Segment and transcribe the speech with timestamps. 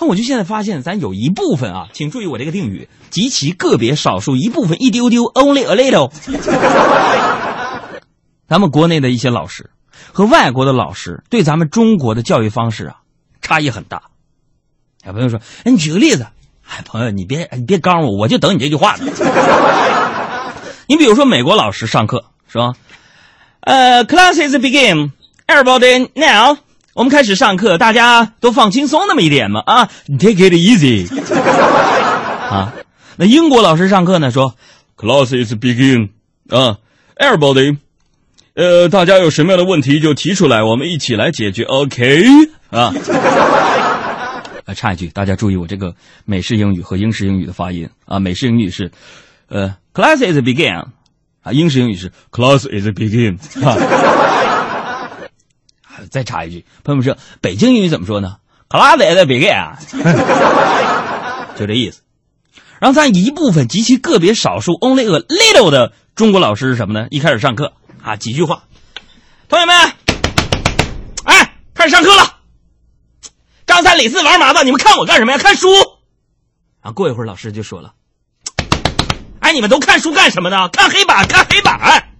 [0.00, 6.12] 那我就现在发现，咱有一部分啊，请注意我这个定语，极其个别少数一部分一丢丢，only a little。
[8.48, 9.70] 咱们国内的一些老师
[10.12, 12.96] 和外国的老师对咱们中国的教育方式啊，
[13.42, 14.02] 差异很大。
[15.04, 16.26] 小朋友说：“哎，你举个例子。”
[16.68, 19.06] 哎，朋友，你别你别刚我，我就等你这句话呢。
[20.86, 22.74] 你比如说，美国老师上课是吧？
[23.60, 25.12] 呃，classes begin,
[25.46, 26.58] everybody now。
[26.98, 29.88] 我们开始上课，大家都放轻松那么一点嘛啊
[30.18, 31.06] ，take it easy。
[32.50, 32.74] 啊，
[33.16, 34.56] 那英国老师上课呢说
[34.96, 36.08] ，class is begin
[36.50, 36.78] 啊
[37.16, 37.76] ，everybody。
[38.54, 41.62] 呃，大家有什么样的问题就提出来，我们一起来解决。
[41.62, 42.24] OK
[42.70, 42.92] 啊。
[44.64, 48.18] 啊， 插一句，大家注意我这个美式英语和英式英语的发音啊。
[48.18, 48.90] 美式英语是，
[49.48, 50.86] 呃，class is begin，
[51.44, 53.38] 啊，英式英语是 class is begin。
[56.10, 58.36] 再插一句，朋友们说北京英语怎么说呢
[58.68, 59.76] ？class is begin，
[61.56, 62.02] 就这意思。
[62.80, 67.08] 然后咱一部分极其个别少数 only a little 的中国老师是什么呢？
[67.10, 68.64] 一开始上课啊，几句话，
[69.48, 69.74] 同学们，
[71.24, 72.36] 哎，开始上课了。
[73.66, 75.38] 张三李四王麻子，你们看我干什么呀？
[75.38, 75.68] 看书。
[76.80, 77.92] 啊，过一会儿老师就说了
[79.40, 80.68] ：“哎，你们都看书干什么呢？
[80.68, 82.10] 看黑板，看黑板，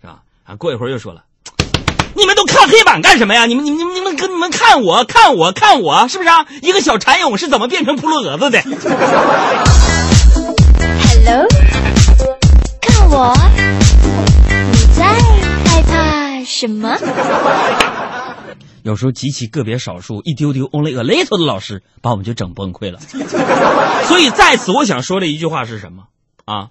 [0.00, 1.24] 是吧？”啊，过一会儿又说了
[2.14, 3.46] ：“你们都看黑板干什么呀？
[3.46, 6.46] 你们、你们、你们、跟你们看我，看我，看我，是不是啊？
[6.62, 8.60] 一个小蚕蛹是怎么变成扑棱蛾子的
[11.08, 11.46] ？”Hello，
[12.80, 13.34] 看我，
[14.72, 15.04] 你在
[15.70, 16.98] 害怕什么？
[18.82, 22.98] 有时候极其个别少数一丢丢 only a little 的老师把我们就整崩溃了，
[24.08, 26.04] 所以在此我想说的一句话是什么
[26.46, 26.70] 啊？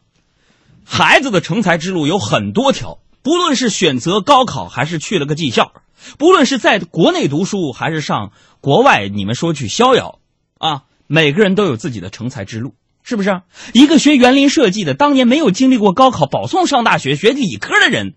[0.83, 5.73] 孩子的成才之路有很多条，不论是选择高考还是去了个技校，
[6.17, 8.31] 不论是在国内读书还是上
[8.61, 10.19] 国外，你们说去逍遥
[10.57, 13.41] 啊，每个人都有自己的成才之路，是不是？
[13.73, 18.15] 一个学园林设计的，当年没有经历过高考，保送上大学学理科的人。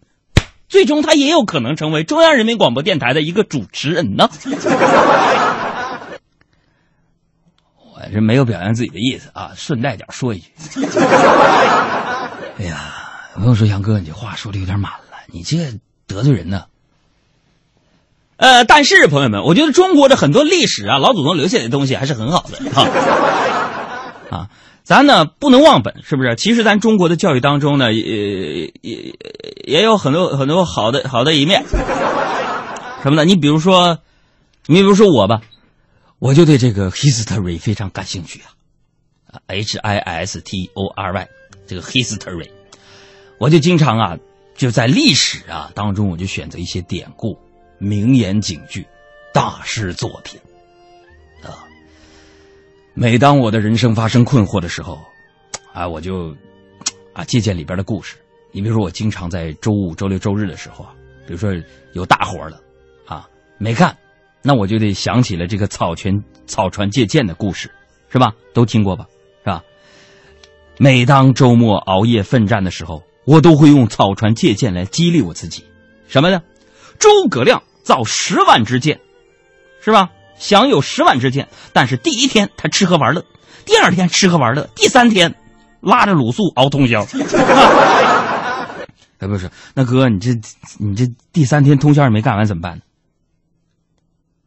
[0.69, 4.31] 最终，他也有可能成为中央人民广播电台的一个主持人呢。
[7.95, 10.47] 我是没有表扬自己的意思啊，顺带点说一句。
[12.59, 13.02] 哎呀，
[13.35, 16.67] 朋友说杨哥，你这话说的有点满了，你这得罪人呢。
[18.37, 22.89] 呃，但是朋友们，我觉得中国的很多历史啊，老祖宗留下的东西还是很好的哈。
[24.37, 24.51] 啊。
[24.85, 26.35] 咱呢不能忘本，是不是？
[26.35, 29.15] 其实咱中国的教育当中呢，也也
[29.65, 31.65] 也有很多很多好的好的一面。
[33.05, 33.25] 什么呢？
[33.25, 34.01] 你比如说，
[34.67, 35.41] 你比如说我吧，
[36.19, 41.29] 我就对这个 history 非常感兴趣啊，h i s t o r y，
[41.69, 42.51] 这个 history，
[43.43, 44.17] 我就经常啊，
[44.55, 47.37] 就在历史啊当中，我就选择一些典故、
[47.77, 48.87] 名言警句、
[49.35, 50.39] 大师作品
[51.43, 51.67] 啊。
[52.95, 54.97] 每当我的人生发生困惑的时候，
[55.73, 56.37] 啊，我就
[57.13, 58.17] 啊借鉴里边的故事。
[58.53, 60.95] 你比如说，我经常在周五、周六、周日的时候啊，
[61.27, 61.53] 比如说
[61.95, 62.61] 有大活了，
[63.07, 63.29] 啊
[63.59, 63.99] 没干，
[64.41, 67.69] 那我就得想起了这个草船草船借箭的故事，
[68.09, 68.37] 是吧？
[68.55, 69.05] 都听过吧？
[69.41, 69.65] 是吧？
[70.79, 75.65] 每当周末熬夜奋战的时候，我都会用草船借箭来激励我自己。
[76.09, 76.43] 什么呢？
[76.99, 79.01] 诸葛亮造十万支箭，
[79.85, 80.11] 是吧？
[80.39, 83.25] 享有十万支箭，但是第一天他吃喝玩乐，
[83.65, 85.35] 第二天吃喝玩乐，第三天
[85.81, 87.07] 拉着鲁肃熬通宵。
[89.19, 90.31] 哎，不是，那哥，你这
[90.79, 92.83] 你这第三天通宵也没干完怎么办呢？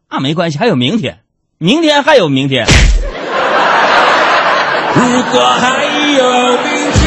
[0.10, 1.20] 那没关系，还有明天，
[1.58, 2.66] 明天还有明天。
[4.96, 5.84] 如果还
[6.18, 6.58] 有。
[6.58, 7.05] 明天